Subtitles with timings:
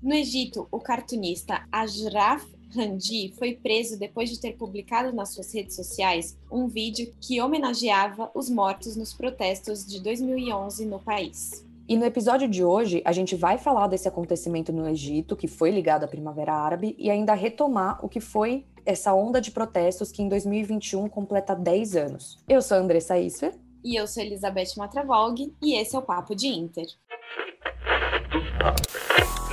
[0.00, 5.74] No Egito, o cartunista Ashraf Randi foi preso depois de ter publicado nas suas redes
[5.74, 11.66] sociais um vídeo que homenageava os mortos nos protestos de 2011 no país.
[11.88, 15.70] E no episódio de hoje, a gente vai falar desse acontecimento no Egito, que foi
[15.70, 20.22] ligado à Primavera Árabe, e ainda retomar o que foi essa onda de protestos que
[20.22, 22.38] em 2021 completa 10 anos.
[22.46, 23.54] Eu sou a Andressa Isfer.
[23.82, 26.86] E eu sou Elizabeth Matravolg, e esse é o Papo de Inter.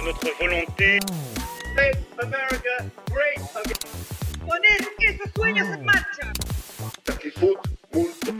[0.05, 0.99] Notre volonté.
[1.75, 4.45] Make America great again.
[4.45, 4.61] Con
[4.99, 6.31] que se sueña se marcha.
[7.07, 7.55] Actitud
[7.91, 8.31] muito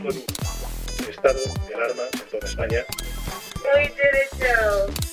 [1.09, 2.85] Estado de alarma en toda España.
[3.63, 5.04] Muy derecho.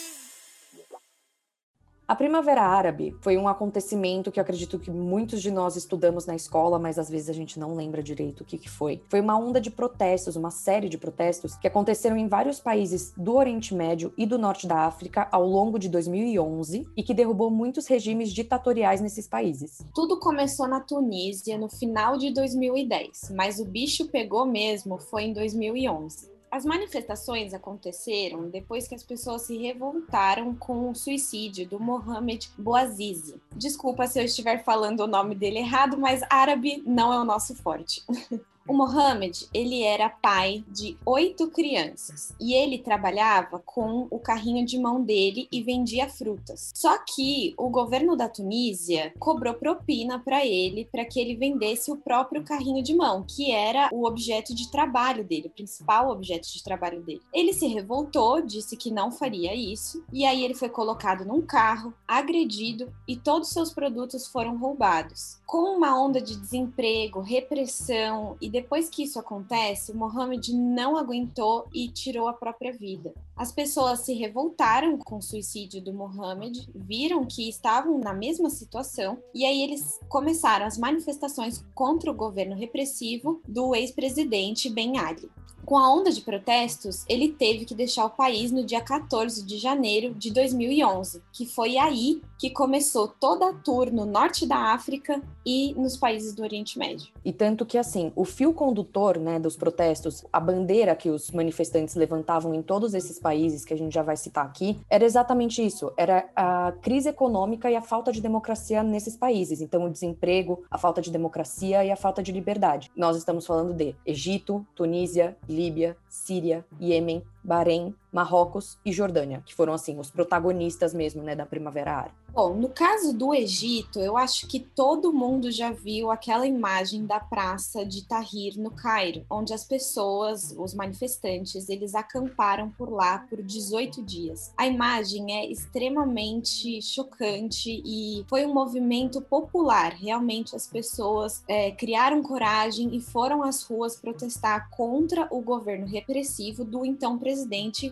[2.12, 6.36] A Primavera Árabe foi um acontecimento que eu acredito que muitos de nós estudamos na
[6.36, 9.00] escola, mas às vezes a gente não lembra direito o que, que foi.
[9.08, 13.36] Foi uma onda de protestos, uma série de protestos que aconteceram em vários países do
[13.36, 17.86] Oriente Médio e do Norte da África ao longo de 2011 e que derrubou muitos
[17.86, 19.78] regimes ditatoriais nesses países.
[19.94, 25.32] Tudo começou na Tunísia no final de 2010, mas o bicho pegou mesmo foi em
[25.32, 26.31] 2011.
[26.52, 33.40] As manifestações aconteceram depois que as pessoas se revoltaram com o suicídio do Mohamed Bouazizi.
[33.56, 37.54] Desculpa se eu estiver falando o nome dele errado, mas árabe não é o nosso
[37.54, 38.04] forte.
[38.68, 44.78] O Mohamed, ele era pai de oito crianças e ele trabalhava com o carrinho de
[44.78, 46.70] mão dele e vendia frutas.
[46.72, 51.96] Só que o governo da Tunísia cobrou propina para ele para que ele vendesse o
[51.96, 56.62] próprio carrinho de mão, que era o objeto de trabalho dele, o principal objeto de
[56.62, 57.22] trabalho dele.
[57.32, 61.92] Ele se revoltou, disse que não faria isso e aí ele foi colocado num carro,
[62.06, 65.40] agredido e todos seus produtos foram roubados.
[65.44, 71.88] Com uma onda de desemprego, repressão e depois que isso acontece, Mohammed não aguentou e
[71.88, 73.14] tirou a própria vida.
[73.34, 79.16] As pessoas se revoltaram com o suicídio do Mohammed, viram que estavam na mesma situação
[79.34, 85.30] e aí eles começaram as manifestações contra o governo repressivo do ex-presidente Ben Ali.
[85.64, 89.58] Com a onda de protestos, ele teve que deixar o país no dia 14 de
[89.58, 95.22] janeiro de 2011, que foi aí que começou toda a tour no norte da África
[95.46, 97.12] e nos países do Oriente Médio.
[97.24, 101.94] E tanto que assim, o fio condutor, né, dos protestos, a bandeira que os manifestantes
[101.94, 105.92] levantavam em todos esses países que a gente já vai citar aqui, era exatamente isso,
[105.96, 109.60] era a crise econômica e a falta de democracia nesses países.
[109.60, 112.90] Então, o desemprego, a falta de democracia e a falta de liberdade.
[112.96, 119.72] Nós estamos falando de Egito, Tunísia, Líbia, Síria, Iêmen, Bahrein, Marrocos e Jordânia, que foram
[119.72, 122.14] assim os protagonistas mesmo, né, da Primavera Árabe.
[122.30, 127.20] Bom, no caso do Egito, eu acho que todo mundo já viu aquela imagem da
[127.20, 133.42] praça de Tahrir no Cairo, onde as pessoas, os manifestantes, eles acamparam por lá por
[133.42, 134.50] 18 dias.
[134.56, 139.92] A imagem é extremamente chocante e foi um movimento popular.
[139.92, 146.64] Realmente as pessoas é, criaram coragem e foram às ruas protestar contra o governo repressivo
[146.64, 147.31] do então presidente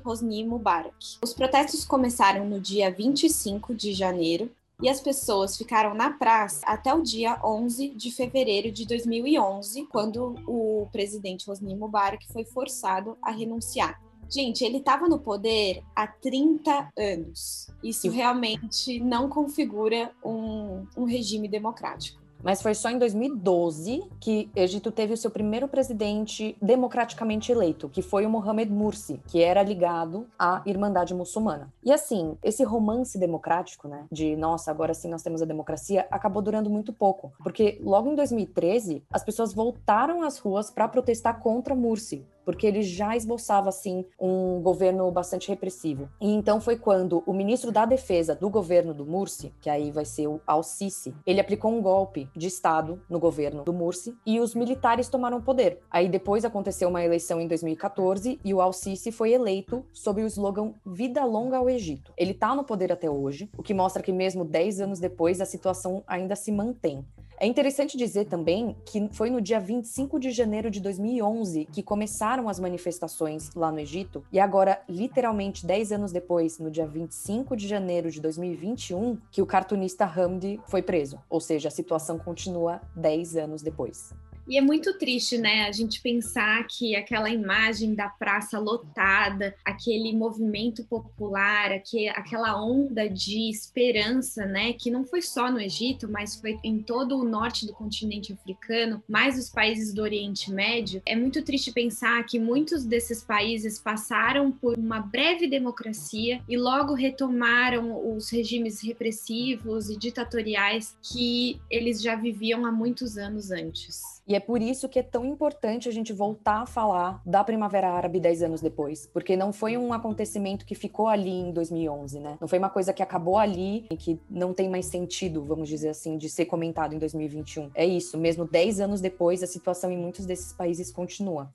[0.04, 1.18] Hosni Mubarak.
[1.22, 4.50] Os protestos começaram no dia 25 de janeiro
[4.82, 10.36] e as pessoas ficaram na praça até o dia 11 de fevereiro de 2011, quando
[10.46, 14.00] o presidente Hosni Mubarak foi forçado a renunciar.
[14.28, 17.68] Gente, ele estava no poder há 30 anos.
[17.82, 22.19] Isso realmente não configura um, um regime democrático.
[22.42, 28.02] Mas foi só em 2012 que Egito teve o seu primeiro presidente democraticamente eleito, que
[28.02, 31.72] foi o Mohamed Mursi, que era ligado à Irmandade Muçulmana.
[31.82, 36.42] E assim, esse romance democrático, né, de nossa, agora sim nós temos a democracia, acabou
[36.42, 41.74] durando muito pouco, porque logo em 2013 as pessoas voltaram às ruas para protestar contra
[41.74, 46.08] Mursi, porque ele já esboçava assim um governo bastante repressivo.
[46.20, 50.04] E então foi quando o ministro da Defesa do governo do Mursi, que aí vai
[50.04, 54.54] ser o Al-Sisi, ele aplicou um golpe de estado no governo do Mursi e os
[54.54, 55.80] militares tomaram o poder.
[55.90, 60.72] Aí depois aconteceu uma eleição em 2014 e o Al-Sisi foi eleito sob o slogan
[60.84, 62.12] Vida longa ao Egito.
[62.16, 65.46] Ele está no poder até hoje, o que mostra que mesmo 10 anos depois a
[65.46, 67.04] situação ainda se mantém.
[67.42, 72.50] É interessante dizer também que foi no dia 25 de janeiro de 2011 que começaram
[72.50, 77.66] as manifestações lá no Egito, e agora, literalmente 10 anos depois, no dia 25 de
[77.66, 81.18] janeiro de 2021, que o cartunista Hamdi foi preso.
[81.30, 84.12] Ou seja, a situação continua 10 anos depois.
[84.50, 90.12] E é muito triste, né, a gente pensar que aquela imagem da praça lotada, aquele
[90.12, 91.70] movimento popular,
[92.16, 97.16] aquela onda de esperança, né, que não foi só no Egito, mas foi em todo
[97.16, 101.00] o norte do continente africano, mais os países do Oriente Médio.
[101.06, 106.92] É muito triste pensar que muitos desses países passaram por uma breve democracia e logo
[106.92, 114.19] retomaram os regimes repressivos e ditatoriais que eles já viviam há muitos anos antes.
[114.30, 117.90] E é por isso que é tão importante a gente voltar a falar da Primavera
[117.90, 122.38] Árabe 10 anos depois, porque não foi um acontecimento que ficou ali em 2011, né?
[122.40, 125.88] Não foi uma coisa que acabou ali e que não tem mais sentido, vamos dizer
[125.88, 127.72] assim, de ser comentado em 2021.
[127.74, 131.52] É isso, mesmo 10 anos depois, a situação em muitos desses países continua.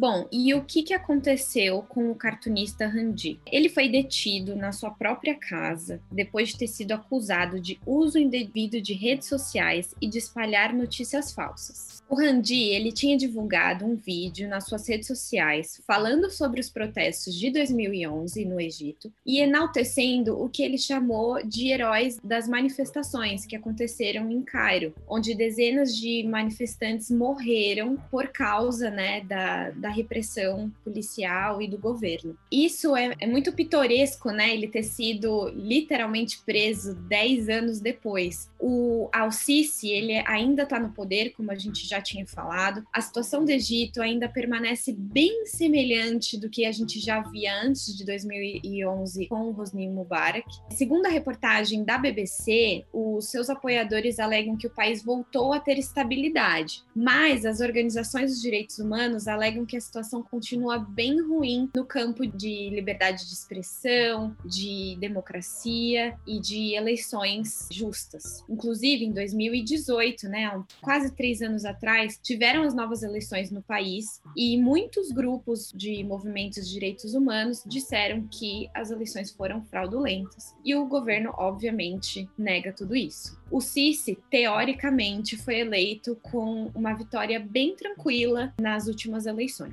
[0.00, 3.38] Bom, e o que, que aconteceu com o cartunista Randi?
[3.44, 8.80] Ele foi detido na sua própria casa depois de ter sido acusado de uso indevido
[8.80, 12.00] de redes sociais e de espalhar notícias falsas.
[12.08, 17.34] O Randi, ele tinha divulgado um vídeo nas suas redes sociais falando sobre os protestos
[17.34, 23.54] de 2011 no Egito e enaltecendo o que ele chamou de heróis das manifestações que
[23.54, 31.60] aconteceram em Cairo, onde dezenas de manifestantes morreram por causa, né, da, da repressão policial
[31.60, 32.36] e do governo.
[32.50, 38.50] Isso é, é muito pitoresco, né, ele ter sido literalmente preso 10 anos depois.
[38.58, 43.44] O Al-Sisi, ele ainda está no poder, como a gente já tinha falado, a situação
[43.44, 49.26] do Egito ainda permanece bem semelhante do que a gente já via antes de 2011
[49.26, 50.46] com Hosni Mubarak.
[50.70, 55.78] Segundo a reportagem da BBC, os seus apoiadores alegam que o país voltou a ter
[55.78, 61.86] estabilidade, mas as organizações dos direitos humanos alegam que a situação continua bem ruim no
[61.86, 68.44] campo de liberdade de expressão, de democracia e de eleições justas.
[68.46, 74.58] Inclusive, em 2018, né, quase três anos atrás, tiveram as novas eleições no país e
[74.58, 80.54] muitos grupos de movimentos de direitos humanos disseram que as eleições foram fraudulentas.
[80.62, 83.40] E o governo, obviamente, nega tudo isso.
[83.50, 89.69] O Sisi, teoricamente, foi eleito com uma vitória bem tranquila nas últimas eleições.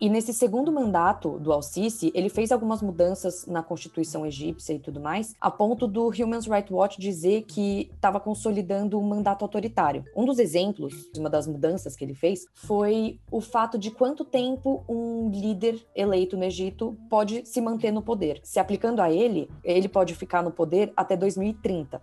[0.00, 5.00] E nesse segundo mandato do Al-Sisi, ele fez algumas mudanças na Constituição egípcia e tudo
[5.00, 10.04] mais, a ponto do Human Rights Watch dizer que estava consolidando um mandato autoritário.
[10.14, 14.84] Um dos exemplos, uma das mudanças que ele fez, foi o fato de quanto tempo
[14.88, 18.40] um líder eleito no Egito pode se manter no poder.
[18.42, 22.02] Se aplicando a ele, ele pode ficar no poder até 2030.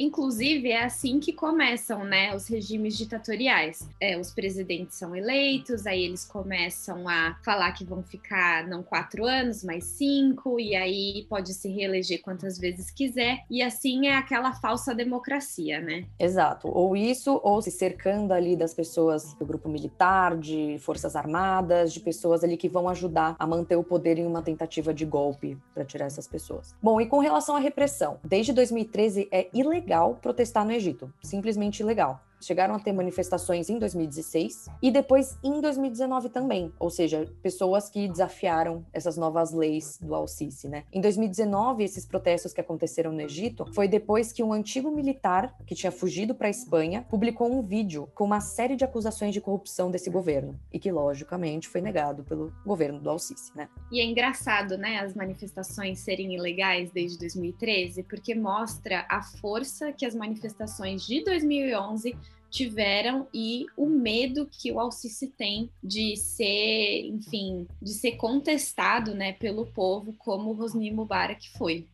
[0.00, 3.86] Inclusive, é assim que começam né, os regimes ditatoriais.
[4.00, 9.26] É, os presidentes são eleitos, aí eles começam a falar que vão ficar não quatro
[9.26, 13.44] anos, mas cinco, e aí pode se reeleger quantas vezes quiser.
[13.50, 16.06] E assim é aquela falsa democracia, né?
[16.18, 16.68] Exato.
[16.72, 22.00] Ou isso, ou se cercando ali das pessoas do grupo militar, de forças armadas, de
[22.00, 25.84] pessoas ali que vão ajudar a manter o poder em uma tentativa de golpe para
[25.84, 26.74] tirar essas pessoas.
[26.82, 31.82] Bom, e com relação à repressão, desde 2013 é ilegal ilegal protestar no Egito, simplesmente
[31.82, 37.88] ilegal chegaram a ter manifestações em 2016 e depois em 2019 também, ou seja, pessoas
[37.88, 40.84] que desafiaram essas novas leis do Al-Sisi, né?
[40.92, 45.74] Em 2019, esses protestos que aconteceram no Egito foi depois que um antigo militar que
[45.74, 49.90] tinha fugido para a Espanha publicou um vídeo com uma série de acusações de corrupção
[49.90, 53.68] desse governo e que logicamente foi negado pelo governo do Al-Sisi, né?
[53.92, 60.06] E é engraçado, né, as manifestações serem ilegais desde 2013, porque mostra a força que
[60.06, 62.16] as manifestações de 2011
[62.50, 69.32] tiveram e o medo que o Alcice tem de ser, enfim, de ser contestado, né,
[69.32, 71.86] pelo povo como Rosni Mubarak foi.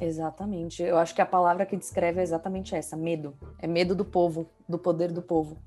[0.00, 0.82] Exatamente.
[0.82, 3.36] Eu acho que a palavra que descreve é exatamente essa, medo.
[3.58, 5.58] É medo do povo, do poder do povo.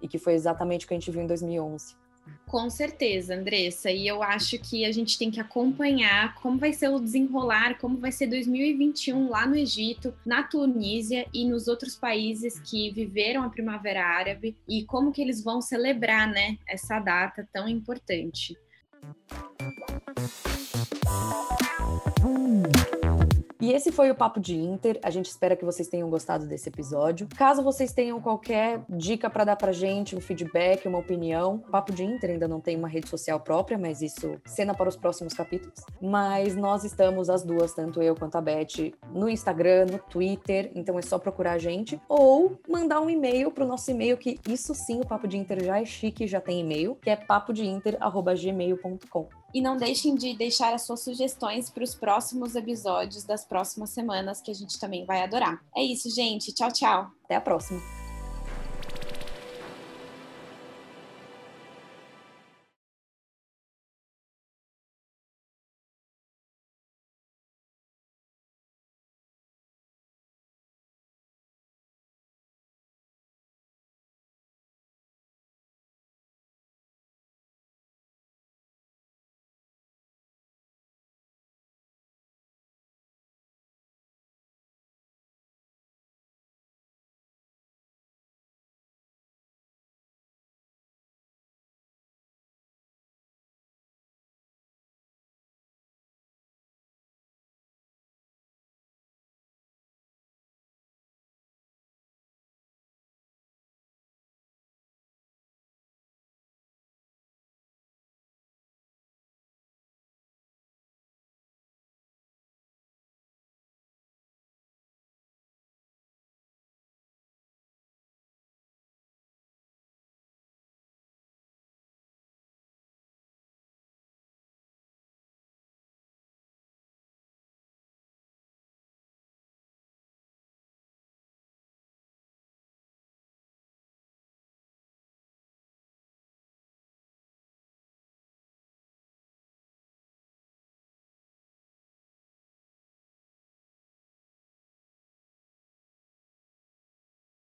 [0.00, 1.94] E que foi exatamente o que a gente viu em 2011.
[2.46, 3.90] Com certeza, Andressa.
[3.90, 7.98] E eu acho que a gente tem que acompanhar como vai ser o desenrolar, como
[7.98, 13.50] vai ser 2021 lá no Egito, na Tunísia e nos outros países que viveram a
[13.50, 18.56] Primavera Árabe e como que eles vão celebrar, né, essa data tão importante.
[23.78, 24.98] Esse foi o Papo de Inter.
[25.04, 27.28] A gente espera que vocês tenham gostado desse episódio.
[27.36, 32.02] Caso vocês tenham qualquer dica para dar pra gente, um feedback, uma opinião, Papo de
[32.02, 35.78] Inter ainda não tem uma rede social própria, mas isso cena para os próximos capítulos.
[36.02, 40.98] Mas nós estamos as duas, tanto eu quanto a Beth, no Instagram, no Twitter, então
[40.98, 45.00] é só procurar a gente ou mandar um e-mail pro nosso e-mail que isso sim,
[45.00, 49.37] o Papo de Inter já é chique, já tem e-mail, que é papodeinter@gmail.com.
[49.54, 54.40] E não deixem de deixar as suas sugestões para os próximos episódios das próximas semanas,
[54.40, 55.62] que a gente também vai adorar.
[55.74, 56.52] É isso, gente.
[56.52, 57.10] Tchau, tchau.
[57.24, 57.97] Até a próxima.